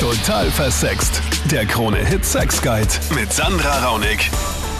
Total 0.00 0.46
versext. 0.46 1.20
Der 1.52 1.66
Krone-Hit 1.66 2.24
Sex 2.24 2.62
Guide 2.62 2.88
mit 3.14 3.30
Sandra 3.30 3.86
Raunig. 3.86 4.30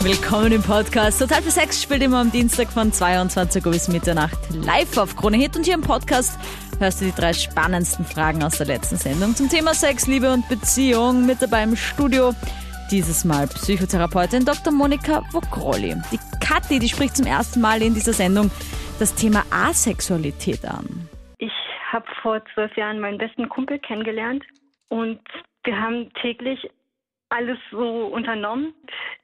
Willkommen 0.00 0.50
im 0.50 0.62
Podcast. 0.62 1.18
Total 1.20 1.42
für 1.42 1.50
Sex 1.50 1.82
spielt 1.82 2.02
immer 2.02 2.20
am 2.20 2.32
Dienstag 2.32 2.69
von 2.69 2.90
22 2.90 3.67
Uhr 3.67 3.72
bis 3.72 3.88
Mitternacht 3.88 4.38
live 4.64 4.96
auf 4.96 5.17
Krone 5.17 5.37
Hit. 5.37 5.59
Und 5.59 5.64
hier 5.64 5.75
im 5.75 5.83
Podcast 5.83 6.38
hörst 6.79 7.03
du 7.03 7.04
die 7.04 7.12
drei 7.12 7.35
spannendsten 7.35 8.06
Fragen 8.06 8.43
aus 8.43 8.56
der 8.56 8.67
letzten 8.67 8.96
Sendung 8.96 9.37
zum 9.37 9.51
Thema 9.51 9.75
Sex, 9.75 10.06
Liebe 10.06 10.33
und 10.33 10.48
Beziehung. 10.48 11.27
Mit 11.27 11.43
dabei 11.43 11.64
im 11.64 11.77
Studio 11.77 12.32
dieses 12.91 13.27
Mal 13.27 13.46
Psychotherapeutin 13.46 14.46
Dr. 14.46 14.73
Monika 14.73 15.23
Vogrolli. 15.32 15.96
Die 16.11 16.18
Kathi, 16.43 16.79
die 16.79 16.89
spricht 16.89 17.18
zum 17.18 17.27
ersten 17.27 17.61
Mal 17.61 17.82
in 17.82 17.93
dieser 17.93 18.14
Sendung 18.14 18.50
das 18.98 19.14
Thema 19.14 19.45
Asexualität 19.50 20.64
an. 20.64 21.11
Ich 21.37 21.52
habe 21.93 22.07
vor 22.23 22.41
zwölf 22.55 22.75
Jahren 22.75 23.00
meinen 23.00 23.18
besten 23.18 23.50
Kumpel 23.50 23.79
kennengelernt 23.80 24.45
und 24.91 25.20
wir 25.64 25.80
haben 25.80 26.12
täglich 26.14 26.68
alles 27.30 27.58
so 27.71 28.07
unternommen. 28.07 28.75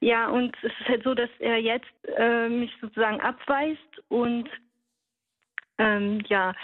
Ja, 0.00 0.28
und 0.28 0.56
es 0.62 0.72
ist 0.80 0.88
halt 0.88 1.02
so, 1.02 1.14
dass 1.14 1.30
er 1.38 1.58
jetzt 1.58 1.90
äh, 2.16 2.48
mich 2.48 2.72
sozusagen 2.80 3.20
abweist 3.20 4.02
und 4.08 4.48
ähm, 5.78 6.22
ja, 6.28 6.54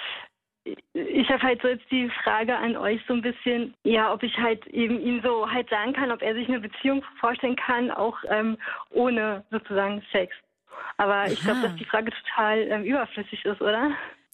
ich 0.94 1.28
habe 1.28 1.42
halt 1.42 1.60
so 1.60 1.68
jetzt 1.68 1.90
die 1.90 2.08
Frage 2.22 2.56
an 2.56 2.76
euch 2.76 3.00
so 3.08 3.14
ein 3.14 3.22
bisschen, 3.22 3.74
ja, 3.82 4.12
ob 4.12 4.22
ich 4.22 4.38
halt 4.38 4.64
eben 4.68 5.00
ihm 5.00 5.20
so 5.22 5.50
halt 5.50 5.68
sagen 5.68 5.92
kann, 5.92 6.12
ob 6.12 6.22
er 6.22 6.34
sich 6.34 6.48
eine 6.48 6.60
Beziehung 6.60 7.04
vorstellen 7.18 7.56
kann, 7.56 7.90
auch 7.90 8.16
ähm, 8.28 8.56
ohne 8.90 9.44
sozusagen 9.50 10.02
Sex. 10.12 10.34
Aber 10.98 11.26
ich 11.26 11.40
glaube, 11.40 11.62
dass 11.62 11.74
die 11.76 11.84
Frage 11.84 12.12
total 12.12 12.58
ähm, 12.58 12.84
überflüssig 12.84 13.44
ist, 13.44 13.60
oder? 13.60 13.90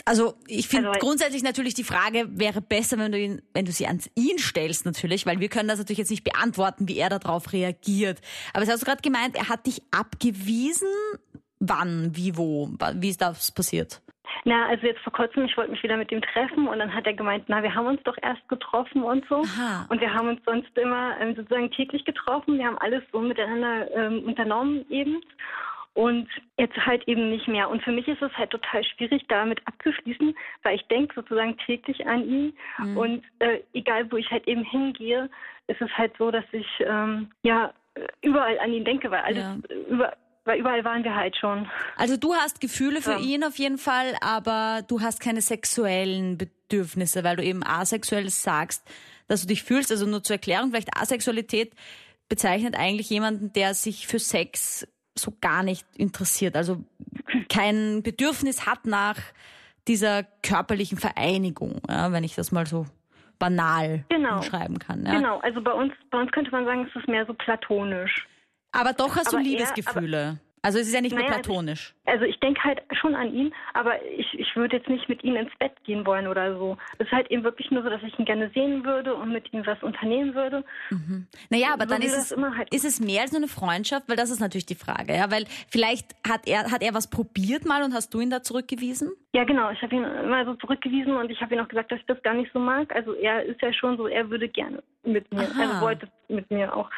Also 0.08 0.34
ich 0.46 0.68
finde 0.68 0.88
Also- 0.88 1.00
grundsätzlich 1.00 1.42
natürlich 1.42 1.74
die 1.74 1.84
Frage 1.84 2.26
wäre 2.30 2.60
besser, 2.62 2.98
wenn 2.98 3.12
du 3.12 3.18
ihn, 3.18 3.42
wenn 3.52 3.64
du 3.66 3.72
sie 3.72 3.86
an 3.86 4.00
ihn 4.14 4.38
stellst 4.38 4.86
natürlich, 4.86 5.26
weil 5.26 5.38
wir 5.40 5.48
können 5.48 5.68
das 5.68 5.78
natürlich 5.78 5.98
jetzt 5.98 6.10
nicht 6.10 6.24
beantworten, 6.24 6.88
wie 6.88 6.98
er 6.98 7.10
darauf 7.10 7.52
reagiert. 7.52 8.20
Aber 8.54 8.62
es 8.62 8.70
hast 8.70 8.80
du 8.82 8.86
gerade 8.86 9.02
gemeint, 9.02 9.36
er 9.36 9.48
hat 9.48 9.66
dich 9.66 9.82
abgewiesen. 9.90 10.88
Wann, 11.60 12.12
wie, 12.14 12.36
wo, 12.36 12.70
wie 12.94 13.08
ist 13.10 13.20
das 13.20 13.50
passiert? 13.52 14.00
Na, 14.44 14.66
also 14.68 14.86
jetzt 14.86 15.00
vor 15.00 15.12
kurzem, 15.12 15.44
ich 15.44 15.56
wollte 15.56 15.72
mich 15.72 15.82
wieder 15.82 15.96
mit 15.96 16.12
ihm 16.12 16.22
treffen 16.22 16.68
und 16.68 16.78
dann 16.78 16.94
hat 16.94 17.06
er 17.06 17.14
gemeint, 17.14 17.44
na, 17.48 17.62
wir 17.62 17.74
haben 17.74 17.86
uns 17.86 18.00
doch 18.04 18.16
erst 18.22 18.46
getroffen 18.48 19.02
und 19.02 19.24
so. 19.28 19.42
Aha. 19.42 19.86
Und 19.88 20.00
wir 20.00 20.12
haben 20.14 20.28
uns 20.28 20.40
sonst 20.46 20.70
immer 20.78 21.18
ähm, 21.20 21.34
sozusagen 21.34 21.70
täglich 21.72 22.04
getroffen. 22.04 22.56
Wir 22.58 22.66
haben 22.66 22.78
alles 22.78 23.02
so 23.12 23.20
miteinander 23.20 23.90
ähm, 23.92 24.22
unternommen 24.24 24.84
eben. 24.90 25.20
Und 26.04 26.28
jetzt 26.56 26.76
halt 26.86 27.02
eben 27.08 27.28
nicht 27.28 27.48
mehr. 27.48 27.68
Und 27.68 27.82
für 27.82 27.90
mich 27.90 28.06
ist 28.06 28.22
es 28.22 28.32
halt 28.34 28.50
total 28.50 28.84
schwierig, 28.84 29.24
damit 29.28 29.58
abzuschließen, 29.66 30.32
weil 30.62 30.76
ich 30.76 30.86
denke 30.86 31.12
sozusagen 31.16 31.56
täglich 31.66 32.06
an 32.06 32.22
ihn. 32.24 32.56
Und 32.94 33.24
äh, 33.40 33.58
egal, 33.72 34.08
wo 34.12 34.16
ich 34.16 34.30
halt 34.30 34.46
eben 34.46 34.62
hingehe, 34.62 35.28
ist 35.66 35.80
es 35.80 35.90
halt 35.98 36.12
so, 36.16 36.30
dass 36.30 36.44
ich 36.52 36.68
ähm, 36.86 37.32
ja 37.42 37.74
überall 38.22 38.60
an 38.60 38.72
ihn 38.72 38.84
denke, 38.84 39.10
weil 39.10 39.22
alles 39.22 39.44
Ja. 39.44 39.56
über, 39.90 40.16
weil 40.44 40.60
überall 40.60 40.84
waren 40.84 41.02
wir 41.02 41.16
halt 41.16 41.36
schon. 41.36 41.68
Also 41.96 42.16
du 42.16 42.32
hast 42.32 42.60
Gefühle 42.60 43.02
für 43.02 43.14
Ja. 43.14 43.18
ihn 43.18 43.42
auf 43.42 43.58
jeden 43.58 43.78
Fall, 43.78 44.14
aber 44.20 44.82
du 44.86 45.00
hast 45.00 45.18
keine 45.20 45.40
sexuellen 45.40 46.38
Bedürfnisse, 46.38 47.24
weil 47.24 47.34
du 47.34 47.42
eben 47.42 47.64
asexuell 47.66 48.28
sagst, 48.30 48.88
dass 49.26 49.40
du 49.42 49.48
dich 49.48 49.64
fühlst. 49.64 49.90
Also 49.90 50.06
nur 50.06 50.22
zur 50.22 50.34
Erklärung, 50.34 50.70
vielleicht 50.70 50.96
Asexualität 50.96 51.72
bezeichnet 52.28 52.76
eigentlich 52.78 53.10
jemanden, 53.10 53.52
der 53.52 53.74
sich 53.74 54.06
für 54.06 54.20
Sex 54.20 54.86
so 55.22 55.32
gar 55.40 55.62
nicht 55.62 55.86
interessiert, 55.96 56.56
also 56.56 56.82
kein 57.48 58.02
Bedürfnis 58.02 58.66
hat 58.66 58.86
nach 58.86 59.16
dieser 59.86 60.24
körperlichen 60.42 60.98
Vereinigung, 60.98 61.80
ja, 61.88 62.12
wenn 62.12 62.24
ich 62.24 62.34
das 62.34 62.52
mal 62.52 62.66
so 62.66 62.86
banal 63.38 64.04
Genau. 64.08 64.42
schreiben 64.42 64.78
kann. 64.78 65.06
Ja. 65.06 65.12
Genau, 65.14 65.38
also 65.38 65.62
bei 65.62 65.72
uns, 65.72 65.92
bei 66.10 66.20
uns 66.20 66.30
könnte 66.32 66.50
man 66.50 66.64
sagen, 66.64 66.86
es 66.90 66.96
ist 67.00 67.08
mehr 67.08 67.24
so 67.26 67.34
platonisch. 67.34 68.26
Aber 68.72 68.92
doch 68.92 69.16
hast 69.16 69.28
Aber 69.28 69.38
du 69.38 69.44
Liebesgefühle. 69.44 70.38
Also 70.62 70.78
es 70.78 70.88
ist 70.88 70.94
ja 70.94 71.00
nicht 71.00 71.12
nur 71.12 71.20
Naja, 71.22 71.36
also 71.36 71.40
ich- 71.40 71.46
platonisch. 71.46 71.94
Also 72.06 72.24
ich 72.24 72.40
denke 72.40 72.62
halt 72.64 72.80
schon 72.92 73.14
an 73.14 73.32
ihn, 73.34 73.52
aber 73.74 74.02
ich, 74.06 74.26
ich 74.38 74.56
würde 74.56 74.76
jetzt 74.78 74.88
nicht 74.88 75.08
mit 75.08 75.22
ihm 75.24 75.36
ins 75.36 75.50
Bett 75.58 75.72
gehen 75.84 76.06
wollen 76.06 76.26
oder 76.26 76.56
so. 76.56 76.76
Es 76.98 77.06
ist 77.06 77.12
halt 77.12 77.30
eben 77.30 77.44
wirklich 77.44 77.70
nur 77.70 77.82
so, 77.82 77.90
dass 77.90 78.02
ich 78.02 78.18
ihn 78.18 78.24
gerne 78.24 78.50
sehen 78.54 78.84
würde 78.84 79.14
und 79.14 79.30
mit 79.32 79.52
ihm 79.52 79.66
was 79.66 79.82
unternehmen 79.82 80.34
würde. 80.34 80.64
Naja, 81.50 81.68
aber 81.74 81.84
So 81.84 81.90
dann 81.90 82.02
ist 82.02 82.16
es, 82.16 82.32
immer 82.32 82.56
halt- 82.56 82.72
ist 82.74 82.84
es 82.84 83.00
mehr 83.00 83.22
als 83.22 83.32
nur 83.32 83.40
eine 83.40 83.48
Freundschaft, 83.48 84.08
weil 84.08 84.16
das 84.16 84.30
ist 84.30 84.40
natürlich 84.40 84.66
die 84.66 84.74
Frage, 84.74 85.14
ja, 85.14 85.30
weil 85.30 85.44
vielleicht 85.70 86.14
hat 86.26 86.46
er, 86.48 86.70
hat 86.70 86.82
er 86.82 86.94
was 86.94 87.10
probiert 87.10 87.64
mal 87.66 87.82
und 87.82 87.92
hast 87.94 88.14
du 88.14 88.20
ihn 88.20 88.30
da 88.30 88.42
zurückgewiesen? 88.42 89.12
Ja, 89.34 89.44
genau. 89.44 89.70
Ich 89.70 89.82
habe 89.82 89.94
ihn 89.94 90.04
immer 90.04 90.44
so 90.46 90.54
zurückgewiesen 90.54 91.14
und 91.16 91.30
ich 91.30 91.40
habe 91.42 91.54
ihm 91.54 91.60
auch 91.60 91.68
gesagt, 91.68 91.92
dass 91.92 92.00
ich 92.00 92.06
das 92.06 92.22
gar 92.22 92.34
nicht 92.34 92.50
so 92.52 92.58
mag. 92.58 92.94
Also 92.94 93.12
er 93.14 93.42
ist 93.44 93.60
ja 93.60 93.72
schon 93.72 93.96
so, 93.98 94.06
er 94.06 94.30
würde 94.30 94.48
gerne 94.48 94.82
mit 95.04 95.30
mir, 95.32 95.42
Aha. 95.42 95.60
also 95.60 95.80
wollte 95.82 96.08
mit 96.28 96.50
mir 96.50 96.74
auch 96.74 96.90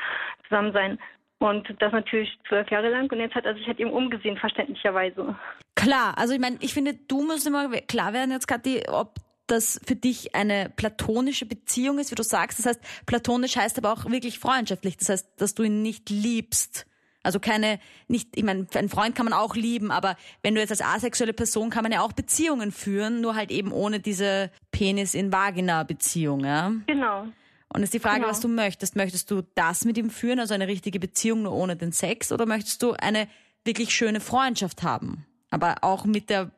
zusammen 0.48 0.72
sein. 0.72 0.98
Und 1.40 1.66
das 1.78 1.90
natürlich 1.92 2.30
zwölf 2.46 2.70
Jahre 2.70 2.90
lang. 2.90 3.10
Und 3.10 3.18
jetzt 3.18 3.34
hat 3.34 3.46
er 3.46 3.54
sich 3.54 3.66
halt 3.66 3.80
eben 3.80 3.90
umgesehen, 3.90 4.36
verständlicherweise. 4.36 5.34
Klar, 5.74 6.16
also 6.18 6.34
ich 6.34 6.40
meine, 6.40 6.58
ich 6.60 6.74
finde, 6.74 6.94
du 6.94 7.22
musst 7.22 7.46
immer 7.46 7.70
klar 7.70 8.12
werden 8.12 8.30
jetzt, 8.30 8.46
Kathi, 8.46 8.82
ob 8.88 9.14
das 9.46 9.80
für 9.84 9.96
dich 9.96 10.34
eine 10.34 10.70
platonische 10.76 11.46
Beziehung 11.46 11.98
ist, 11.98 12.10
wie 12.10 12.14
du 12.14 12.22
sagst. 12.22 12.58
Das 12.58 12.66
heißt, 12.66 12.80
platonisch 13.06 13.56
heißt 13.56 13.78
aber 13.78 13.92
auch 13.92 14.04
wirklich 14.10 14.38
freundschaftlich. 14.38 14.98
Das 14.98 15.08
heißt, 15.08 15.40
dass 15.40 15.54
du 15.54 15.62
ihn 15.62 15.80
nicht 15.80 16.10
liebst. 16.10 16.86
Also 17.22 17.40
keine, 17.40 17.80
nicht, 18.06 18.36
ich 18.36 18.44
meine, 18.44 18.66
einen 18.74 18.88
Freund 18.90 19.14
kann 19.14 19.26
man 19.26 19.32
auch 19.32 19.56
lieben, 19.56 19.90
aber 19.90 20.16
wenn 20.42 20.54
du 20.54 20.60
jetzt 20.60 20.70
als 20.70 20.82
asexuelle 20.82 21.34
Person 21.34 21.70
kann 21.70 21.82
man 21.82 21.92
ja 21.92 22.02
auch 22.02 22.12
Beziehungen 22.12 22.70
führen, 22.70 23.20
nur 23.20 23.34
halt 23.34 23.50
eben 23.50 23.72
ohne 23.72 24.00
diese 24.00 24.50
Penis 24.72 25.14
in 25.14 25.32
Vagina 25.32 25.82
Beziehung, 25.84 26.44
ja. 26.44 26.72
Genau. 26.86 27.26
Und 27.72 27.82
ist 27.82 27.94
die 27.94 28.00
Frage, 28.00 28.20
Genau. 28.20 28.30
was 28.30 28.40
du 28.40 28.48
möchtest. 28.48 28.96
Möchtest 28.96 29.30
du 29.30 29.42
das 29.54 29.84
mit 29.84 29.96
ihm 29.96 30.10
führen, 30.10 30.40
also 30.40 30.54
eine 30.54 30.66
richtige 30.66 30.98
Beziehung 30.98 31.42
nur 31.42 31.52
ohne 31.52 31.76
den 31.76 31.92
Sex, 31.92 32.32
oder 32.32 32.44
möchtest 32.46 32.82
du 32.82 32.92
eine 32.92 33.28
wirklich 33.64 33.94
schöne 33.94 34.20
Freundschaft 34.20 34.82
haben? 34.82 35.24
Aber 35.50 35.76
auch 35.82 36.04
mit 36.04 36.30
der 36.30 36.50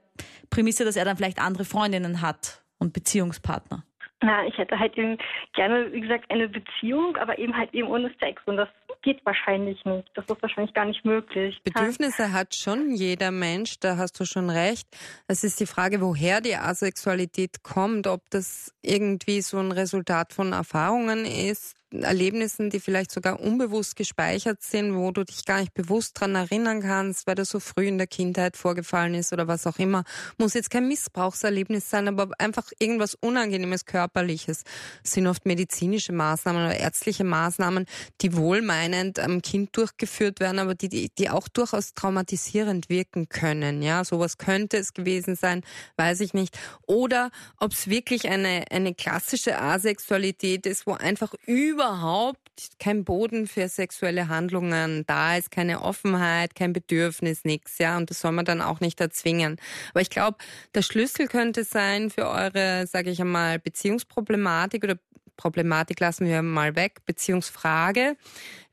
Prämisse, 0.50 0.84
dass 0.84 0.96
er 0.96 1.04
dann 1.04 1.16
vielleicht 1.16 1.38
andere 1.38 1.64
Freundinnen 1.64 2.20
hat 2.22 2.62
und 2.78 2.92
Beziehungspartner. 2.92 3.84
Na, 4.22 4.46
ich 4.46 4.56
hätte 4.56 4.78
halt 4.78 4.96
eben 4.96 5.18
gerne, 5.54 5.92
wie 5.92 6.00
gesagt, 6.00 6.30
eine 6.30 6.48
Beziehung, 6.48 7.16
aber 7.16 7.38
eben 7.38 7.56
halt 7.56 7.74
eben 7.74 7.88
ohne 7.88 8.12
Sex. 8.20 8.40
Und 8.46 8.56
das 8.56 8.68
geht 9.02 9.24
wahrscheinlich 9.26 9.84
nicht. 9.84 10.08
Das 10.14 10.24
ist 10.26 10.42
wahrscheinlich 10.42 10.72
gar 10.74 10.84
nicht 10.84 11.04
möglich. 11.04 11.60
Bedürfnisse 11.64 12.32
hat 12.32 12.54
schon 12.54 12.94
jeder 12.94 13.30
Mensch, 13.30 13.80
da 13.80 13.96
hast 13.96 14.18
du 14.20 14.24
schon 14.24 14.48
recht. 14.48 14.86
Es 15.26 15.42
ist 15.44 15.58
die 15.60 15.66
Frage, 15.66 16.00
woher 16.00 16.40
die 16.40 16.54
Asexualität 16.54 17.62
kommt, 17.62 18.06
ob 18.06 18.30
das 18.30 18.72
irgendwie 18.82 19.40
so 19.40 19.58
ein 19.58 19.72
Resultat 19.72 20.32
von 20.32 20.52
Erfahrungen 20.52 21.24
ist, 21.24 21.74
Erlebnissen, 21.92 22.70
die 22.70 22.80
vielleicht 22.80 23.10
sogar 23.10 23.40
unbewusst 23.40 23.96
gespeichert 23.96 24.62
sind, 24.62 24.94
wo 24.94 25.10
du 25.10 25.24
dich 25.24 25.44
gar 25.44 25.60
nicht 25.60 25.74
bewusst 25.74 26.18
dran 26.20 26.34
erinnern 26.34 26.80
kannst, 26.80 27.26
weil 27.26 27.34
das 27.34 27.50
so 27.50 27.60
früh 27.60 27.86
in 27.86 27.98
der 27.98 28.06
Kindheit 28.06 28.56
vorgefallen 28.56 29.14
ist 29.14 29.32
oder 29.32 29.48
was 29.48 29.66
auch 29.66 29.78
immer. 29.78 30.04
Muss 30.38 30.54
jetzt 30.54 30.70
kein 30.70 30.88
Missbrauchserlebnis 30.88 31.90
sein, 31.90 32.08
aber 32.08 32.30
einfach 32.38 32.70
irgendwas 32.78 33.14
Unangenehmes, 33.14 33.84
Körperliches. 33.84 34.64
Es 35.04 35.12
sind 35.12 35.26
oft 35.26 35.46
medizinische 35.46 36.12
Maßnahmen 36.12 36.64
oder 36.64 36.76
ärztliche 36.76 37.24
Maßnahmen, 37.24 37.86
die 38.20 38.36
wohlmeinend 38.36 39.18
am 39.18 39.42
Kind 39.42 39.76
durchgeführt 39.76 40.40
werden, 40.40 40.58
aber 40.58 40.74
die, 40.74 40.88
die, 40.88 41.10
die 41.16 41.30
auch 41.30 41.48
durchaus 41.48 41.94
traumatisierend 41.94 42.88
wirken 42.88 43.28
können. 43.28 43.82
Ja, 43.82 44.04
sowas 44.04 44.38
könnte 44.38 44.78
es 44.78 44.94
gewesen 44.94 45.36
sein, 45.36 45.62
weiß 45.96 46.20
ich 46.20 46.34
nicht. 46.34 46.58
Oder 46.86 47.30
ob 47.58 47.72
es 47.72 47.88
wirklich 47.88 48.28
eine, 48.28 48.64
eine 48.70 48.94
klassische 48.94 49.60
Asexualität 49.60 50.66
ist, 50.66 50.86
wo 50.86 50.92
einfach 50.92 51.34
überhaupt 51.82 52.38
kein 52.78 53.04
Boden 53.04 53.48
für 53.48 53.68
sexuelle 53.68 54.28
Handlungen 54.28 55.04
da 55.06 55.36
ist, 55.36 55.50
keine 55.50 55.82
Offenheit, 55.82 56.54
kein 56.54 56.72
Bedürfnis, 56.72 57.44
nichts, 57.44 57.78
ja, 57.78 57.96
und 57.96 58.08
das 58.08 58.20
soll 58.20 58.30
man 58.30 58.44
dann 58.44 58.62
auch 58.62 58.78
nicht 58.78 59.00
erzwingen. 59.00 59.56
Aber 59.90 60.00
ich 60.00 60.10
glaube, 60.10 60.38
der 60.74 60.82
Schlüssel 60.82 61.26
könnte 61.26 61.64
sein 61.64 62.10
für 62.10 62.28
eure, 62.28 62.86
sage 62.86 63.10
ich 63.10 63.20
einmal, 63.20 63.58
Beziehungsproblematik 63.58 64.84
oder 64.84 64.96
Problematik 65.36 65.98
lassen 65.98 66.26
wir 66.26 66.42
mal 66.42 66.76
weg, 66.76 67.04
Beziehungsfrage, 67.04 68.16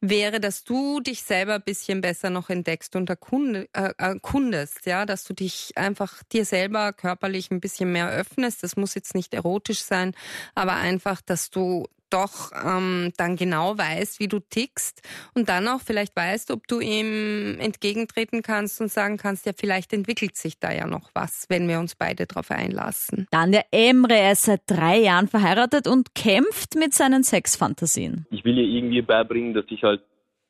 wäre, 0.02 0.40
dass 0.40 0.64
du 0.64 1.00
dich 1.00 1.24
selber 1.24 1.56
ein 1.56 1.64
bisschen 1.64 2.02
besser 2.02 2.30
noch 2.30 2.52
entdeckst 2.52 2.96
und 2.96 3.10
äh, 3.10 3.66
erkundest, 3.74 4.86
ja, 4.86 5.08
dass 5.08 5.24
du 5.24 5.34
dich 5.34 5.72
einfach 5.78 6.22
dir 6.32 6.46
selber 6.46 6.94
körperlich 6.94 7.50
ein 7.50 7.60
bisschen 7.60 7.92
mehr 7.92 8.12
öffnest. 8.12 8.62
Das 8.62 8.76
muss 8.76 8.94
jetzt 8.94 9.16
nicht 9.16 9.34
erotisch 9.34 9.82
sein, 9.82 10.14
aber 10.54 10.74
einfach, 10.74 11.22
dass 11.22 11.50
du 11.50 11.88
doch 12.10 12.52
ähm, 12.54 13.12
dann 13.18 13.36
genau 13.36 13.78
weißt, 13.78 14.20
wie 14.20 14.28
du 14.28 14.40
tickst 14.40 15.02
und 15.34 15.50
dann 15.50 15.68
auch 15.68 15.82
vielleicht 15.82 16.16
weißt, 16.16 16.52
ob 16.52 16.68
du 16.68 16.80
ihm 16.80 17.60
entgegentreten 17.60 18.42
kannst 18.42 18.82
und 18.82 18.90
sagen 18.90 19.18
kannst, 19.18 19.46
ja, 19.46 19.54
vielleicht 19.56 19.94
entwickelt 19.94 20.36
sich 20.36 20.60
da 20.60 20.72
ja 20.72 20.88
noch 20.88 21.12
was, 21.14 21.46
wenn 21.50 21.68
wir 21.68 21.80
uns 21.80 21.96
beide 21.96 22.26
darauf 22.26 22.52
einlassen. 22.52 23.28
Dann 23.32 23.52
der 23.52 23.66
Emre, 23.72 24.16
er 24.16 24.34
ist 24.34 24.44
seit 24.44 24.62
drei 24.68 24.98
Jahren 24.98 25.28
verheiratet 25.28 25.88
und 25.88 26.16
kämpft 26.16 26.76
mit 26.76 26.94
seinen 26.94 27.24
Sexfantasien. 27.24 28.26
ich 28.32 28.44
will 28.44 28.58
ihr 28.58 28.68
irgendwie 28.68 29.02
beibringen, 29.02 29.54
dass 29.54 29.66
ich 29.70 29.84
halt 29.84 30.02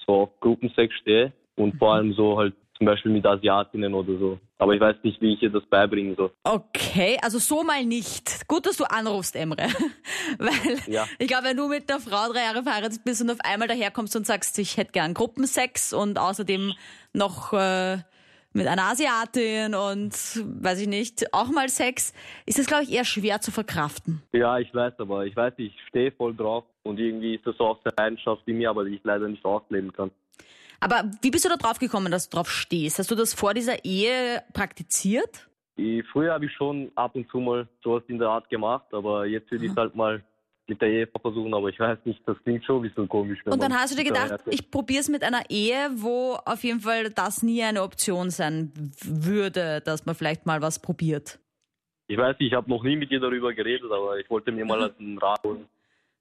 so 0.06 0.14
auf 0.14 0.40
Gruppensex 0.40 0.94
stehe 1.02 1.34
und 1.56 1.78
vor 1.78 1.96
allem 1.96 2.14
so 2.14 2.38
halt 2.38 2.54
zum 2.80 2.86
Beispiel 2.86 3.12
mit 3.12 3.26
Asiatinnen 3.26 3.94
oder 3.94 4.18
so. 4.18 4.40
Aber 4.58 4.74
ich 4.74 4.80
weiß 4.80 4.96
nicht, 5.04 5.22
wie 5.22 5.34
ich 5.34 5.42
ihr 5.44 5.50
das 5.50 5.64
beibringen 5.66 6.16
soll. 6.16 6.32
Okay, 6.44 7.18
also 7.22 7.38
so 7.38 7.62
mal 7.64 7.84
nicht. 7.86 8.48
Gut, 8.48 8.66
dass 8.66 8.78
du 8.78 8.86
anrufst, 8.86 9.36
Emre. 9.36 9.68
Weil 10.38 10.78
Ja. 10.88 11.06
ich 11.20 11.28
glaube, 11.28 11.46
wenn 11.50 11.58
du 11.58 11.68
mit 11.68 11.92
einer 11.92 12.00
Frau 12.00 12.32
drei 12.32 12.44
Jahre 12.44 12.64
verheiratet 12.64 13.04
bist 13.04 13.22
und 13.22 13.30
auf 13.32 13.40
einmal 13.44 13.68
daherkommst 13.68 14.16
und 14.16 14.26
sagst, 14.26 14.58
ich 14.60 14.78
hätte 14.78 14.94
gern 14.94 15.14
Gruppensex 15.14 15.92
und 15.94 16.18
außerdem 16.18 16.74
noch 17.12 17.52
äh, 17.52 17.98
mit 18.54 18.66
einer 18.68 18.84
Asiatin 18.84 19.76
und 19.76 20.14
weiß 20.64 20.80
ich 20.82 20.88
nicht, 20.88 21.34
auch 21.34 21.50
mal 21.50 21.68
Sex, 21.68 22.14
ist 22.46 22.60
das, 22.60 22.66
glaube 22.66 22.84
ich, 22.84 22.92
eher 22.94 23.04
schwer 23.06 23.42
zu 23.42 23.52
verkraften. 23.52 24.22
Ja, 24.32 24.58
ich 24.58 24.74
weiß, 24.74 24.94
aber 25.00 25.26
ich 25.26 25.36
weiß, 25.36 25.54
ich 25.58 25.74
stehe 25.90 26.12
voll 26.14 26.34
drauf 26.34 26.64
und 26.84 26.98
irgendwie 26.98 27.36
ist 27.36 27.46
das 27.46 27.58
so 27.58 27.66
aus 27.68 27.78
der 27.84 27.94
Leidenschaft 27.98 28.42
in 28.48 28.58
mir, 28.58 28.70
aber 28.70 28.86
die 28.86 28.96
ich 28.96 29.02
leider 29.04 29.28
nicht 29.28 29.44
ausleben 29.44 29.92
kann. 29.92 30.12
Aber 30.80 31.04
wie 31.22 31.32
bist 31.32 31.46
du 31.46 31.50
da 31.50 31.58
drauf 31.58 31.80
gekommen, 31.80 32.12
dass 32.12 32.30
du 32.30 32.38
drauf 32.38 32.50
stehst? 32.50 33.00
Hast 33.00 33.12
du 33.12 33.16
das 33.16 33.34
vor 33.34 33.54
dieser 33.54 33.84
Ehe 33.84 34.44
praktiziert? 34.54 35.50
Ich, 35.76 36.06
früher 36.12 36.34
habe 36.34 36.46
ich 36.46 36.54
schon 36.54 36.92
ab 36.96 37.16
und 37.16 37.30
zu 37.30 37.40
mal 37.40 37.68
sowas 37.84 38.04
in 38.08 38.20
der 38.20 38.30
Art 38.30 38.50
gemacht, 38.50 38.86
aber 38.92 39.26
jetzt 39.26 39.50
würde 39.52 39.66
ich 39.66 39.72
es 39.72 39.78
halt 39.78 39.96
mal 39.96 40.22
mit 40.68 40.82
der 40.82 40.90
Ehe 40.90 41.08
versuchen, 41.08 41.54
aber 41.54 41.70
ich 41.70 41.80
weiß 41.80 41.98
nicht, 42.06 42.22
das 42.28 42.38
klingt 42.44 42.64
schon 42.64 42.78
ein 42.78 42.82
bisschen 42.84 43.08
komisch. 43.08 43.40
Und 43.46 43.62
dann 43.62 43.74
hast 43.74 43.94
du 43.94 43.98
dir 43.98 44.04
gedacht, 44.04 44.42
ich 44.48 44.70
probiere 44.70 45.00
es 45.00 45.10
mit 45.10 45.24
einer 45.24 45.50
Ehe, 45.50 45.90
wo 45.96 46.38
auf 46.46 46.64
jeden 46.64 46.82
Fall 46.82 47.10
das 47.10 47.42
nie 47.42 47.64
eine 47.64 47.82
Option 47.82 48.30
sein 48.30 48.72
würde, 49.02 49.82
dass 49.84 50.06
man 50.06 50.16
vielleicht 50.16 50.46
mal 50.46 50.62
was 50.62 50.80
probiert. 50.80 51.40
Ich 52.08 52.18
weiß 52.18 52.38
nicht, 52.40 52.52
ich 52.52 52.54
habe 52.54 52.70
noch 52.70 52.84
nie 52.84 52.96
mit 52.96 53.10
ihr 53.10 53.20
darüber 53.20 53.54
geredet, 53.54 53.92
aber 53.92 54.20
ich 54.20 54.30
wollte 54.30 54.52
mir 54.52 54.66
mal 54.66 54.94
einen 55.00 55.18
Rat 55.18 55.44
holen 55.44 55.68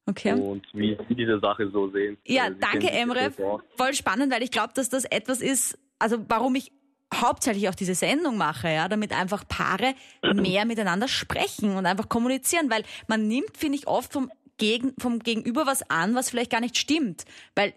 Okay. 0.08 0.32
und 0.32 0.66
wie 0.72 0.96
sie 1.08 1.14
diese 1.14 1.38
Sache 1.38 1.70
so 1.70 1.90
sehen. 1.90 2.16
Ja, 2.26 2.48
sie 2.48 2.58
danke 2.58 2.90
Emre. 2.90 3.30
Voll 3.76 3.92
spannend, 3.92 4.32
weil 4.32 4.42
ich 4.42 4.50
glaube, 4.50 4.72
dass 4.74 4.88
das 4.88 5.04
etwas 5.04 5.42
ist, 5.42 5.78
also 5.98 6.24
warum 6.28 6.54
ich 6.54 6.72
hauptsächlich 7.14 7.68
auch 7.68 7.74
diese 7.74 7.94
Sendung 7.94 8.38
mache, 8.38 8.68
ja, 8.68 8.88
damit 8.88 9.12
einfach 9.12 9.46
Paare 9.46 9.94
mehr 10.34 10.64
miteinander 10.64 11.08
sprechen 11.08 11.76
und 11.76 11.84
einfach 11.84 12.08
kommunizieren, 12.08 12.70
weil 12.70 12.84
man 13.06 13.28
nimmt, 13.28 13.56
finde 13.56 13.76
ich, 13.76 13.86
oft 13.86 14.12
vom, 14.12 14.30
Gegen, 14.56 14.94
vom 14.98 15.18
Gegenüber 15.18 15.66
was 15.66 15.88
an, 15.90 16.14
was 16.14 16.30
vielleicht 16.30 16.50
gar 16.50 16.60
nicht 16.60 16.78
stimmt. 16.78 17.24
Weil 17.54 17.74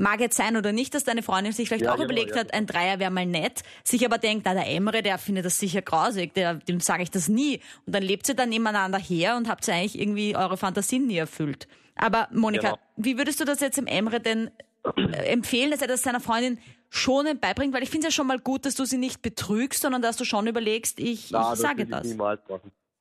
mag 0.00 0.18
jetzt 0.20 0.36
sein 0.36 0.56
oder 0.56 0.72
nicht, 0.72 0.94
dass 0.94 1.04
deine 1.04 1.22
Freundin 1.22 1.52
sich 1.52 1.68
vielleicht 1.68 1.84
Ja, 1.84 1.90
auch 1.92 1.96
genau, 1.96 2.06
überlegt 2.06 2.30
ja. 2.34 2.40
hat, 2.40 2.54
ein 2.54 2.66
Dreier 2.66 2.98
wäre 2.98 3.10
mal 3.10 3.26
nett, 3.26 3.62
sich 3.84 4.04
aber 4.04 4.18
denkt, 4.18 4.46
na, 4.46 4.54
der 4.54 4.66
Emre, 4.68 5.02
der 5.02 5.18
findet 5.18 5.44
das 5.44 5.58
sicher 5.58 5.82
grausig, 5.82 6.34
der, 6.34 6.54
dem 6.54 6.80
sage 6.80 7.02
ich 7.02 7.10
das 7.10 7.28
nie. 7.28 7.60
Und 7.86 7.94
dann 7.94 8.02
lebt 8.02 8.28
ihr 8.28 8.34
dann 8.34 8.48
nebeneinander 8.48 8.98
her 8.98 9.36
und 9.36 9.48
habt 9.48 9.68
ihr 9.68 9.74
eigentlich 9.74 9.98
irgendwie 10.00 10.34
eure 10.36 10.56
Fantasien 10.56 11.06
nie 11.06 11.18
erfüllt. 11.18 11.68
Aber 11.96 12.28
Monika, 12.32 12.70
Genau. 12.70 12.78
wie 12.96 13.18
würdest 13.18 13.40
du 13.40 13.44
das 13.44 13.60
jetzt 13.60 13.76
dem 13.76 13.86
Emre 13.86 14.20
denn 14.20 14.50
äh, 14.96 15.12
empfehlen, 15.32 15.70
dass 15.70 15.82
er 15.82 15.88
das 15.88 16.02
seiner 16.02 16.20
Freundin 16.20 16.58
schonend 16.88 17.40
beibringt? 17.42 17.74
Weil 17.74 17.82
ich 17.82 17.90
finde 17.90 18.06
es 18.08 18.14
ja 18.14 18.16
schon 18.16 18.26
mal 18.26 18.38
gut, 18.38 18.64
dass 18.64 18.74
du 18.74 18.84
sie 18.86 18.96
nicht 18.98 19.20
betrügst, 19.22 19.82
sondern 19.82 20.00
dass 20.02 20.16
du 20.16 20.24
schon 20.24 20.46
überlegst, 20.46 20.98
ich, 20.98 21.30
Na, 21.30 21.42
ich 21.42 21.48
das 21.50 21.58
sage 21.58 21.82
ich 21.82 21.88
das. 21.90 22.14
machen. 22.14 22.40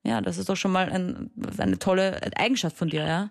Ja, 0.03 0.21
das 0.21 0.37
ist 0.37 0.49
doch 0.49 0.55
schon 0.57 0.71
mal 0.71 0.89
ein, 0.89 1.29
eine 1.57 1.77
tolle 1.79 2.19
Eigenschaft 2.35 2.75
von 2.77 2.89
dir, 2.89 3.05
ja? 3.05 3.29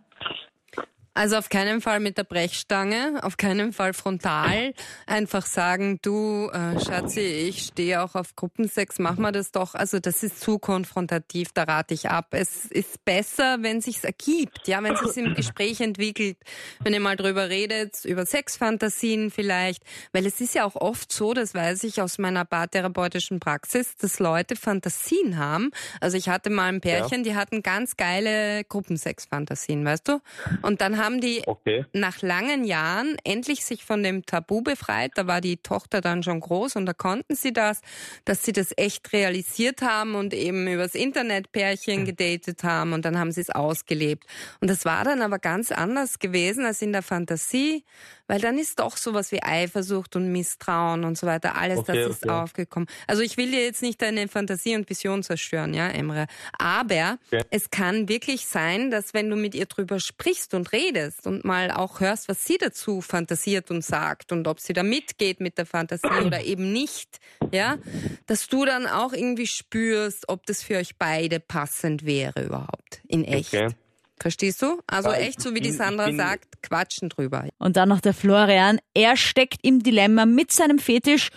Also 1.19 1.37
auf 1.37 1.49
keinen 1.49 1.81
Fall 1.81 1.99
mit 1.99 2.17
der 2.17 2.23
Brechstange, 2.23 3.19
auf 3.23 3.37
keinen 3.37 3.73
Fall 3.73 3.93
frontal. 3.93 4.73
Einfach 5.05 5.47
sagen, 5.47 5.99
du 6.00 6.49
äh, 6.53 6.79
Schatzi, 6.79 7.19
ich 7.19 7.65
stehe 7.65 8.05
auch 8.05 8.15
auf 8.15 8.37
Gruppensex, 8.37 9.00
mach 9.00 9.17
mal 9.17 9.32
das 9.32 9.50
doch. 9.50 9.75
Also 9.75 9.99
das 9.99 10.23
ist 10.23 10.41
zu 10.41 10.61
konfrontativ, 10.61 11.49
da 11.53 11.65
rate 11.65 11.94
ich 11.94 12.09
ab. 12.09 12.29
Es 12.31 12.67
ist 12.67 13.05
besser, 13.05 13.56
wenn 13.62 13.81
sich's 13.81 14.05
ergibt, 14.05 14.69
ja, 14.69 14.81
wenn 14.81 14.94
sich's 14.94 15.17
im 15.17 15.35
Gespräch 15.35 15.81
entwickelt, 15.81 16.37
wenn 16.85 16.94
ihr 16.94 17.00
mal 17.00 17.17
drüber 17.17 17.49
redet, 17.49 18.05
über 18.05 18.25
Sexfantasien 18.25 19.32
vielleicht, 19.32 19.82
weil 20.12 20.25
es 20.25 20.41
ist 20.41 20.55
ja 20.55 20.65
auch 20.65 20.76
oft 20.76 21.11
so, 21.11 21.35
das 21.35 21.53
weiß 21.53 21.82
ich 21.82 22.00
aus 22.00 22.19
meiner 22.19 22.44
paartherapeutischen 22.44 23.41
Praxis, 23.41 23.97
dass 23.97 24.20
Leute 24.20 24.55
Fantasien 24.55 25.37
haben. 25.37 25.73
Also 26.00 26.17
ich 26.17 26.29
hatte 26.29 26.49
mal 26.49 26.69
ein 26.69 26.81
Pärchen, 26.81 27.25
die 27.25 27.35
hatten 27.35 27.65
ganz 27.65 27.97
geile 27.97 28.62
Gruppensexfantasien, 28.62 29.85
weißt 29.85 30.06
du? 30.06 30.20
Und 30.62 30.81
dann 30.81 30.97
haben 30.97 31.07
die 31.20 31.43
Okay. 31.46 31.87
nach 31.94 32.20
langen 32.20 32.64
Jahren 32.64 33.16
endlich 33.25 33.64
sich 33.64 33.84
von 33.84 34.02
dem 34.02 34.26
Tabu 34.26 34.60
befreit. 34.62 35.12
Da 35.14 35.26
war 35.26 35.40
die 35.40 35.56
Tochter 35.56 36.00
dann 36.02 36.22
schon 36.22 36.40
groß 36.40 36.76
und 36.76 36.87
da 36.87 36.93
konnten 36.93 37.34
sie 37.34 37.52
das, 37.52 37.81
dass 38.26 38.43
sie 38.43 38.52
das 38.52 38.72
echt 38.76 39.12
realisiert 39.12 39.81
haben 39.81 40.14
und 40.14 40.34
eben 40.34 40.69
übers 40.69 40.94
Internet 40.94 41.50
Pärchen 41.52 42.05
gedatet 42.05 42.62
haben 42.62 42.93
und 42.93 43.05
dann 43.05 43.19
haben 43.19 43.32
sie 43.32 43.40
es 43.40 43.50
ausgelebt. 43.50 44.25
Und 44.60 44.69
das 44.69 44.84
war 44.84 45.05
dann 45.05 45.22
aber 45.22 45.38
ganz 45.38 45.72
anders 45.72 46.19
gewesen 46.19 46.64
als 46.64 46.82
in 46.82 46.93
der 46.93 47.02
Fantasie, 47.02 47.84
weil 48.28 48.40
dann 48.40 48.58
ist 48.58 48.78
doch 48.78 48.96
sowas 48.96 49.32
wie 49.32 49.42
Eifersucht 49.42 50.14
und 50.14 50.30
Misstrauen 50.30 51.04
und 51.04 51.19
so 51.19 51.26
weiter, 51.26 51.56
alles 51.56 51.80
Okay, 51.80 52.04
das 52.04 52.16
ist 52.16 52.25
okay. 52.25 52.32
aufgekommen. 52.32 52.88
Also 53.08 53.22
ich 53.22 53.36
will 53.36 53.50
dir 53.50 53.64
jetzt 53.64 53.82
nicht 53.82 54.00
deine 54.00 54.28
Fantasie 54.28 54.76
und 54.76 54.88
Vision 54.88 55.22
zerstören, 55.25 55.75
ja, 55.75 55.88
Emre. 55.88 56.26
Aber 56.58 57.19
Okay. 57.32 57.42
es 57.50 57.70
kann 57.70 58.08
wirklich 58.08 58.46
sein, 58.46 58.90
dass 58.90 59.14
wenn 59.14 59.28
du 59.30 59.36
mit 59.36 59.54
ihr 59.54 59.66
drüber 59.66 59.98
sprichst 59.98 60.54
und 60.54 60.72
redest 60.72 61.26
und 61.26 61.44
mal 61.44 61.70
auch 61.70 62.00
hörst, 62.00 62.28
was 62.28 62.44
sie 62.44 62.58
dazu 62.58 63.00
fantasiert 63.00 63.70
und 63.70 63.84
sagt 63.84 64.31
und 64.31 64.46
ob 64.46 64.60
sie 64.60 64.72
da 64.74 64.82
mitgeht 64.82 65.40
mit 65.40 65.58
der 65.58 65.66
Fantasie 65.66 66.06
oder 66.24 66.42
eben 66.42 66.72
nicht, 66.72 67.19
ja, 67.50 67.78
dass 68.26 68.46
du 68.48 68.64
dann 68.64 68.86
auch 68.86 69.12
irgendwie 69.12 69.46
spürst, 69.46 70.28
ob 70.28 70.44
das 70.46 70.62
für 70.62 70.76
euch 70.76 70.96
beide 70.96 71.40
passend 71.40 72.04
wäre 72.04 72.44
überhaupt 72.44 73.00
in 73.08 73.24
echt. 73.24 73.54
Okay. 73.54 73.74
Verstehst 74.20 74.62
du? 74.62 74.81
Also 74.87 75.11
Ja, 75.11 75.17
echt, 75.17 75.41
so 75.41 75.55
wie 75.55 75.61
die 75.61 75.70
Sandra 75.73 76.06
bin- 76.06 76.17
sagt, 76.17 76.62
quatschen 76.62 77.09
drüber. 77.09 77.44
Und 77.59 77.76
dann 77.76 77.88
noch 77.88 78.00
der 78.00 78.15
Florian. 78.15 78.79
Er 78.94 79.17
steckt 79.17 79.61
im 79.62 79.82
Dilemma 79.82 80.26
mit 80.26 80.53
seinem 80.53 80.79
Fetisch 80.79 81.29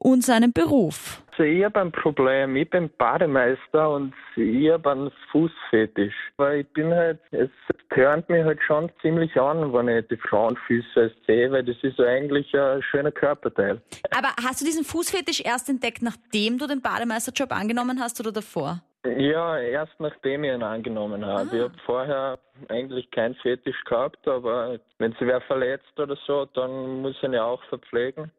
und 0.00 0.24
seinem 0.24 0.52
Beruf. 0.52 1.22
Also 1.32 1.44
ich 1.44 1.64
habe 1.64 1.80
ein 1.80 1.92
Problem, 1.92 2.56
ich 2.56 2.68
bin 2.68 2.90
Bademeister 2.98 3.90
und 3.90 4.12
ich 4.36 4.70
habe 4.70 4.90
einen 4.90 5.10
Fußfetisch. 5.30 6.14
Weil 6.36 6.60
ich 6.60 6.68
bin 6.72 6.92
halt, 6.92 7.18
es 7.30 7.48
tönt 7.94 8.28
mich 8.28 8.44
halt 8.44 8.60
schon 8.66 8.90
ziemlich 9.00 9.38
an, 9.40 9.72
wenn 9.72 9.88
ich 9.88 10.06
die 10.08 10.16
Frauenfüße 10.16 11.12
sehe, 11.26 11.50
weil 11.52 11.64
das 11.64 11.76
ist 11.82 12.00
eigentlich 12.00 12.54
ein 12.54 12.82
schöner 12.82 13.12
Körperteil. 13.12 13.80
Aber 14.10 14.28
hast 14.42 14.60
du 14.60 14.64
diesen 14.64 14.84
Fußfetisch 14.84 15.42
erst 15.44 15.68
entdeckt, 15.68 16.02
nachdem 16.02 16.58
du 16.58 16.66
den 16.66 16.82
Bademeisterjob 16.82 17.52
angenommen 17.52 18.00
hast 18.00 18.20
oder 18.20 18.32
davor? 18.32 18.82
Ja, 19.04 19.58
erst 19.58 19.98
nachdem 19.98 20.44
ich 20.44 20.52
ihn 20.52 20.62
angenommen 20.62 21.24
habe. 21.24 21.56
Ich 21.56 21.62
habe 21.62 21.74
vorher 21.86 22.38
eigentlich 22.68 23.10
keinen 23.10 23.34
Fetisch 23.36 23.82
gehabt, 23.84 24.28
aber 24.28 24.78
wenn 24.98 25.12
sich 25.12 25.22
wer 25.22 25.40
verletzt 25.40 25.98
oder 25.98 26.18
so, 26.26 26.44
dann 26.44 27.00
muss 27.00 27.16
ich 27.16 27.22
ihn 27.22 27.32
ja 27.32 27.44
auch 27.44 27.62
verpflegen. 27.70 28.30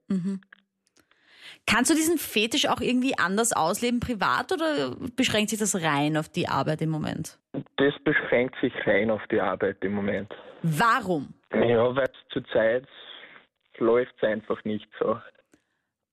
Kannst 1.65 1.92
du 1.92 1.95
diesen 1.95 2.18
Fetisch 2.18 2.68
auch 2.68 2.81
irgendwie 2.81 3.18
anders 3.18 3.53
ausleben, 3.53 4.00
privat, 4.00 4.51
oder 4.51 4.95
beschränkt 5.15 5.50
sich 5.50 5.59
das 5.59 5.75
rein 5.81 6.18
auf 6.18 6.30
die 6.30 6.48
Arbeit 6.48 6.81
im 6.81 6.89
Moment? 6.89 7.38
Das 7.77 7.94
beschränkt 8.03 8.56
sich 8.62 8.74
rein 8.86 9.09
auf 9.12 9.21
die 9.31 9.39
Arbeit 9.39 9.77
im 9.81 9.94
Moment. 9.94 10.33
Warum? 10.63 11.33
Ja, 11.53 11.95
weil 11.95 12.09
zurzeit 12.31 12.87
läuft 13.78 14.14
es 14.18 14.23
einfach 14.28 14.64
nicht 14.64 14.87
so. 14.99 15.19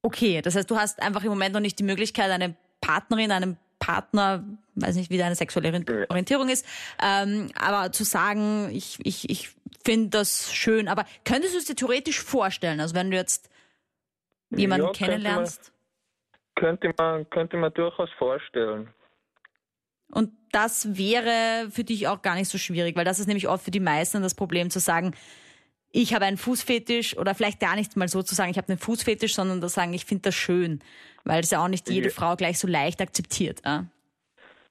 Okay, 0.02 0.40
das 0.42 0.54
heißt, 0.56 0.70
du 0.70 0.76
hast 0.76 1.02
einfach 1.02 1.22
im 1.24 1.30
Moment 1.30 1.54
noch 1.54 1.60
nicht 1.60 1.78
die 1.78 1.84
Möglichkeit, 1.84 2.30
eine 2.30 2.54
Partnerin, 2.80 3.30
einem 3.30 3.56
Partner, 3.78 4.44
weiß 4.74 4.96
nicht, 4.96 5.10
wie 5.10 5.18
deine 5.18 5.34
sexuelle 5.34 5.68
Orient- 5.68 6.10
Orientierung 6.10 6.48
ist, 6.48 6.66
ähm, 7.02 7.50
aber 7.58 7.92
zu 7.92 8.04
sagen, 8.04 8.70
ich, 8.72 8.98
ich, 9.04 9.28
ich 9.30 9.50
finde 9.84 10.10
das 10.10 10.52
schön, 10.54 10.88
aber 10.88 11.04
könntest 11.24 11.54
du 11.54 11.58
es 11.58 11.64
dir 11.66 11.76
theoretisch 11.76 12.20
vorstellen, 12.20 12.80
also 12.80 12.94
wenn 12.94 13.10
du 13.10 13.16
jetzt 13.16 13.50
jemanden 14.50 14.86
Ja, 14.86 14.92
könnte 14.92 15.00
man- 15.02 15.10
kennenlernst 15.22 15.72
Könnte 16.54 16.92
man, 16.98 17.30
könnte 17.30 17.56
man 17.56 17.72
durchaus 17.74 18.10
vorstellen. 18.18 18.92
und 20.10 20.32
das 20.50 20.96
wäre 20.96 21.70
für 21.70 21.84
dich 21.84 22.08
auch 22.08 22.22
gar 22.22 22.34
nicht 22.34 22.48
so 22.48 22.58
schwierig, 22.58 22.96
weil 22.96 23.04
das 23.04 23.20
ist 23.20 23.26
nämlich 23.26 23.48
oft 23.48 23.64
für 23.64 23.70
die 23.70 23.80
meisten 23.80 24.22
das 24.22 24.34
Problem 24.34 24.70
zu 24.70 24.78
sagen, 24.80 25.14
ich 25.90 26.14
habe 26.14 26.24
einen 26.24 26.36
Fußfetisch 26.36 27.16
oder 27.16 27.34
vielleicht 27.34 27.60
gar 27.60 27.76
nicht 27.76 27.96
mal 27.96 28.08
so 28.08 28.22
zu 28.22 28.34
sagen, 28.34 28.50
ich 28.50 28.58
habe 28.58 28.68
einen 28.68 28.78
Fußfetisch, 28.78 29.34
sondern 29.34 29.60
zu 29.62 29.68
sagen, 29.68 29.92
ich 29.94 30.04
finde 30.04 30.22
das 30.24 30.34
schön, 30.34 30.80
weil 31.24 31.40
es 31.40 31.50
ja 31.50 31.62
auch 31.62 31.68
nicht 31.68 31.88
jede 31.90 32.08
Ja. 32.08 32.14
Frau 32.14 32.36
gleich 32.36 32.58
so 32.58 32.66
leicht 32.66 33.00
akzeptiert. 33.00 33.60
Äh? 33.64 33.82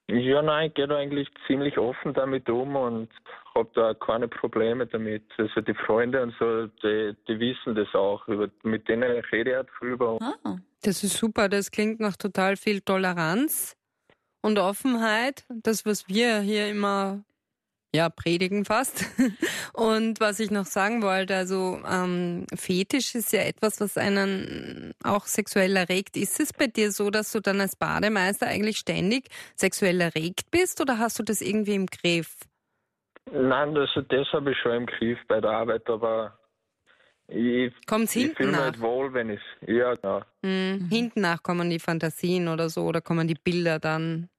Ja, 0.09 0.41
nein, 0.41 0.67
ich 0.69 0.73
gehe 0.75 0.87
da 0.87 0.97
eigentlich 0.97 1.27
ziemlich 1.47 1.77
offen 1.77 2.13
damit 2.13 2.49
um 2.49 2.75
und 2.75 3.09
habe 3.57 3.69
da 3.73 3.93
keine 3.93 4.27
Probleme 4.27 4.87
damit. 4.87 5.23
Also 5.37 5.61
die 5.61 5.73
Freunde 5.73 6.23
und 6.23 6.33
so, 6.39 6.67
die, 6.67 7.15
die 7.27 7.39
wissen 7.39 7.75
das 7.75 7.93
auch. 7.93 8.27
Über, 8.27 8.49
mit 8.63 8.87
denen 8.87 9.23
rede 9.31 9.49
ich 9.51 9.55
halt 9.55 9.69
drüber. 9.79 10.17
Ah. 10.21 10.57
Das 10.83 11.03
ist 11.03 11.17
super, 11.17 11.49
das 11.49 11.71
klingt 11.71 11.99
nach 11.99 12.15
total 12.15 12.55
viel 12.55 12.81
Toleranz 12.81 13.75
und 14.41 14.59
Offenheit. 14.59 15.45
Das, 15.49 15.85
was 15.85 16.07
wir 16.07 16.39
hier 16.39 16.69
immer 16.69 17.23
ja, 17.95 18.09
predigen 18.09 18.65
fast. 18.65 19.05
Und 19.73 20.19
was 20.19 20.39
ich 20.39 20.51
noch 20.51 20.65
sagen 20.65 21.01
wollte, 21.01 21.35
also 21.35 21.81
ähm, 21.89 22.45
Fetisch 22.53 23.15
ist 23.15 23.31
ja 23.31 23.41
etwas, 23.41 23.79
was 23.79 23.97
einen 23.97 24.93
auch 25.03 25.25
sexuell 25.25 25.75
erregt. 25.75 26.17
Ist 26.17 26.39
es 26.39 26.53
bei 26.53 26.67
dir 26.67 26.91
so, 26.91 27.09
dass 27.09 27.31
du 27.31 27.39
dann 27.39 27.61
als 27.61 27.75
Bademeister 27.75 28.47
eigentlich 28.47 28.77
ständig 28.77 29.29
sexuell 29.55 30.01
erregt 30.01 30.51
bist 30.51 30.81
oder 30.81 30.99
hast 30.99 31.17
du 31.17 31.23
das 31.23 31.41
irgendwie 31.41 31.75
im 31.75 31.87
Griff? 31.87 32.35
Nein, 33.31 33.75
also 33.77 34.01
das 34.01 34.27
habe 34.33 34.51
ich 34.51 34.57
schon 34.59 34.73
im 34.73 34.85
Griff 34.85 35.19
bei 35.27 35.41
der 35.41 35.51
Arbeit, 35.51 35.89
aber 35.89 36.37
Ich, 37.27 37.73
Kommt's 37.85 38.15
ich 38.15 38.23
hinten 38.23 38.35
fühle 38.37 38.49
mich 38.49 38.57
nach? 38.57 38.65
halt 38.65 38.81
wohl, 38.81 39.13
wenn 39.13 39.29
ich. 39.31 39.41
Ja, 39.67 39.93
genau. 39.95 40.21
Mhm. 40.43 40.87
Hinten 40.89 41.21
nach 41.21 41.43
kommen 41.43 41.69
die 41.69 41.79
Fantasien 41.79 42.47
oder 42.47 42.69
so, 42.69 42.83
oder 42.83 43.01
kommen 43.01 43.27
die 43.27 43.35
Bilder 43.35 43.79
dann 43.79 44.29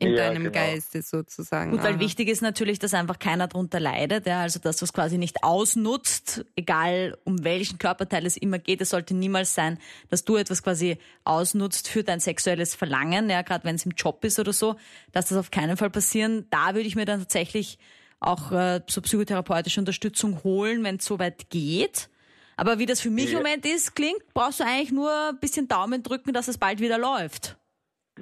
in 0.00 0.14
Ja, 0.14 0.28
deinem 0.28 0.42
genau. 0.44 0.52
Geiste 0.52 1.00
sozusagen. 1.02 1.70
Gut, 1.70 1.84
weil 1.84 1.94
Aha. 1.94 2.00
wichtig 2.00 2.28
ist 2.28 2.42
natürlich, 2.42 2.80
dass 2.80 2.92
einfach 2.94 3.18
keiner 3.18 3.46
drunter 3.46 3.78
leidet, 3.80 4.26
ja, 4.26 4.40
also 4.42 4.58
dass 4.58 4.76
du 4.76 4.84
es 4.84 4.92
quasi 4.92 5.16
nicht 5.18 5.42
ausnutzt, 5.44 6.44
egal 6.56 7.16
um 7.24 7.44
welchen 7.44 7.78
Körperteil 7.78 8.26
es 8.26 8.36
immer 8.36 8.58
geht. 8.58 8.80
Es 8.80 8.90
sollte 8.90 9.14
niemals 9.14 9.54
sein, 9.54 9.78
dass 10.10 10.24
du 10.24 10.36
etwas 10.36 10.62
quasi 10.64 10.98
ausnutzt 11.22 11.88
für 11.88 12.02
dein 12.02 12.18
sexuelles 12.20 12.74
Verlangen, 12.74 13.30
ja, 13.30 13.42
gerade 13.42 13.64
wenn 13.64 13.76
es 13.76 13.86
im 13.86 13.92
Job 13.92 14.24
ist 14.24 14.38
oder 14.40 14.52
so, 14.52 14.74
dass 15.12 15.28
das 15.28 15.38
auf 15.38 15.50
keinen 15.52 15.76
Fall 15.76 15.90
passieren. 15.90 16.46
Da 16.50 16.74
würde 16.74 16.88
ich 16.88 16.96
mir 16.96 17.04
dann 17.06 17.20
tatsächlich 17.20 17.78
auch 18.26 18.52
äh, 18.52 18.80
so 18.88 19.00
psychotherapeutische 19.00 19.80
Unterstützung 19.80 20.42
holen, 20.44 20.84
wenn 20.84 20.96
es 20.96 21.04
soweit 21.04 21.50
geht. 21.50 22.08
Aber 22.56 22.78
wie 22.78 22.86
das 22.86 23.00
für 23.00 23.10
mich 23.10 23.26
im 23.26 23.32
Ja. 23.32 23.38
Moment 23.38 23.66
ist, 23.66 23.94
klingt, 23.94 24.22
brauchst 24.32 24.60
du 24.60 24.64
eigentlich 24.64 24.92
nur 24.92 25.10
ein 25.10 25.38
bisschen 25.40 25.66
Daumen 25.68 26.02
drücken, 26.02 26.32
dass 26.32 26.48
es 26.48 26.58
bald 26.58 26.80
wieder 26.80 26.98
läuft. 26.98 27.56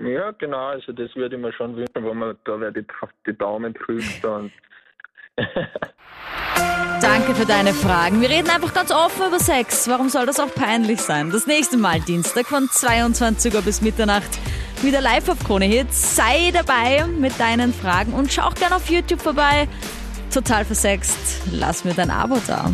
Ja, 0.00 0.30
genau, 0.30 0.68
also 0.68 0.92
das 0.92 1.14
würde 1.14 1.36
ich 1.36 1.42
mir 1.42 1.52
schon 1.52 1.76
wünschen, 1.76 2.04
wenn 2.04 2.16
man 2.16 2.38
da 2.44 2.58
wer 2.58 2.70
die, 2.70 2.84
die 3.26 3.36
Daumen 3.36 3.74
drückt 3.74 4.24
und 4.24 4.50
Danke 7.02 7.34
für 7.34 7.46
deine 7.46 7.72
Fragen. 7.72 8.20
Wir 8.20 8.30
reden 8.30 8.48
einfach 8.48 8.72
ganz 8.72 8.92
offen 8.92 9.26
über 9.26 9.40
Sex. 9.40 9.88
Warum 9.88 10.08
soll 10.08 10.24
das 10.24 10.38
auch 10.38 10.54
peinlich 10.54 11.00
sein? 11.00 11.30
Das 11.30 11.46
nächste 11.46 11.76
Mal 11.76 12.00
Dienstag 12.00 12.46
von 12.46 12.68
22 12.68 13.54
Uhr 13.54 13.62
bis 13.62 13.82
Mitternacht 13.82 14.38
wieder 14.82 15.00
live 15.00 15.28
auf 15.28 15.42
Krone 15.44 15.64
Hits. 15.64 16.16
Sei 16.16 16.52
dabei 16.52 17.04
mit 17.06 17.38
deinen 17.40 17.72
Fragen 17.72 18.12
und 18.12 18.32
schau 18.32 18.42
auch 18.42 18.54
gerne 18.54 18.76
auf 18.76 18.88
YouTube 18.88 19.20
vorbei. 19.20 19.68
Total 20.32 20.64
versext. 20.64 21.18
Lass 21.52 21.84
mir 21.84 21.92
dein 21.92 22.10
Abo 22.10 22.38
da. 22.46 22.70